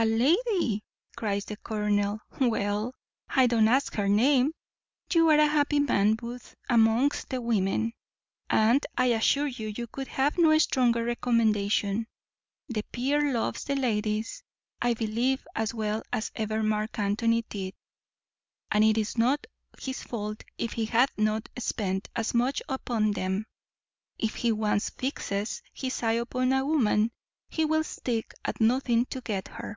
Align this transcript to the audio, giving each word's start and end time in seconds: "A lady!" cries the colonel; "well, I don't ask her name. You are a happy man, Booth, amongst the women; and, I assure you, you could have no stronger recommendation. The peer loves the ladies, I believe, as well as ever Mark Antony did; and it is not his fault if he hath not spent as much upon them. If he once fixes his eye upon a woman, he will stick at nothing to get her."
"A 0.00 0.04
lady!" 0.06 0.84
cries 1.16 1.44
the 1.46 1.56
colonel; 1.56 2.20
"well, 2.38 2.94
I 3.28 3.48
don't 3.48 3.66
ask 3.66 3.94
her 3.96 4.08
name. 4.08 4.52
You 5.12 5.28
are 5.28 5.40
a 5.40 5.48
happy 5.48 5.80
man, 5.80 6.14
Booth, 6.14 6.54
amongst 6.70 7.30
the 7.30 7.40
women; 7.40 7.94
and, 8.48 8.86
I 8.96 9.06
assure 9.06 9.48
you, 9.48 9.66
you 9.76 9.88
could 9.88 10.06
have 10.06 10.38
no 10.38 10.56
stronger 10.58 11.02
recommendation. 11.04 12.06
The 12.68 12.82
peer 12.92 13.32
loves 13.32 13.64
the 13.64 13.74
ladies, 13.74 14.44
I 14.80 14.94
believe, 14.94 15.44
as 15.56 15.74
well 15.74 16.04
as 16.12 16.30
ever 16.36 16.62
Mark 16.62 16.96
Antony 17.00 17.42
did; 17.48 17.74
and 18.70 18.84
it 18.84 18.98
is 18.98 19.18
not 19.18 19.48
his 19.82 20.00
fault 20.04 20.44
if 20.58 20.74
he 20.74 20.84
hath 20.84 21.10
not 21.16 21.48
spent 21.58 22.08
as 22.14 22.34
much 22.34 22.62
upon 22.68 23.10
them. 23.14 23.46
If 24.16 24.36
he 24.36 24.52
once 24.52 24.90
fixes 24.90 25.60
his 25.72 26.04
eye 26.04 26.12
upon 26.12 26.52
a 26.52 26.64
woman, 26.64 27.10
he 27.48 27.64
will 27.64 27.82
stick 27.82 28.32
at 28.44 28.60
nothing 28.60 29.04
to 29.06 29.20
get 29.22 29.48
her." 29.48 29.76